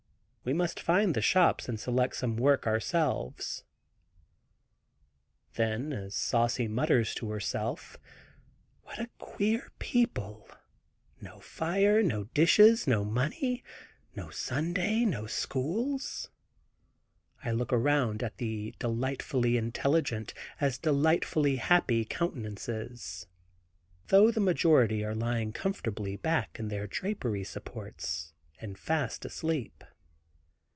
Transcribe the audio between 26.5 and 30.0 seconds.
in their drapery supports and fast asleep.